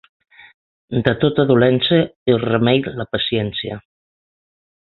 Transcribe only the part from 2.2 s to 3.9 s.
és remei la paciència.